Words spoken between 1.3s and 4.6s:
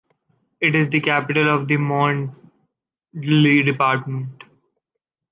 of the Mont d’Illi department.